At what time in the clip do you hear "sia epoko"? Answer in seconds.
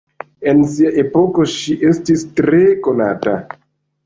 0.75-1.45